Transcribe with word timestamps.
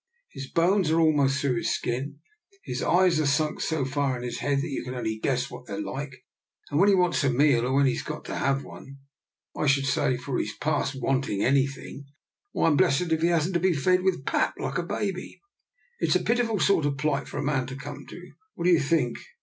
His 0.31 0.49
bones 0.49 0.89
are 0.89 0.99
almost 0.99 1.39
through 1.39 1.57
his 1.57 1.71
skin, 1.75 2.21
his 2.63 2.81
eyes 2.81 3.19
are 3.19 3.27
sunk 3.27 3.61
so 3.61 3.85
far 3.85 4.15
into 4.15 4.29
his 4.29 4.39
head 4.39 4.57
that 4.57 4.67
you 4.71 4.83
can 4.83 4.95
only 4.95 5.19
guess 5.19 5.51
what 5.51 5.67
they're 5.67 5.79
like, 5.79 6.25
and 6.71 6.79
when 6.79 6.89
he 6.89 6.95
wants 6.95 7.23
a 7.23 7.29
meal, 7.29 7.67
or 7.67 7.73
when 7.73 7.85
he's 7.85 8.01
got 8.01 8.25
to 8.25 8.35
have 8.35 8.63
one, 8.63 8.97
I 9.55 9.67
should 9.67 9.85
say, 9.85 10.17
for 10.17 10.39
he's 10.39 10.57
past 10.57 10.95
wanting 10.99 11.43
anything, 11.43 12.05
why, 12.51 12.65
I'm 12.65 12.77
blest 12.77 13.01
if 13.11 13.21
he 13.21 13.27
hasn't 13.27 13.53
to 13.53 13.59
be 13.59 13.73
fed 13.73 14.01
with 14.01 14.25
pap 14.25 14.55
like 14.57 14.79
a 14.79 14.83
baby. 14.83 15.39
It's 15.99 16.15
a 16.15 16.23
pitiful 16.23 16.59
sort 16.59 16.87
of 16.87 16.93
a 16.93 16.95
plight 16.95 17.27
for 17.27 17.37
a 17.37 17.43
man 17.43 17.67
to 17.67 17.75
come 17.75 18.07
to. 18.07 18.31
What 18.55 18.63
do 18.63 18.71
you 18.71 18.79
think? 18.79 19.19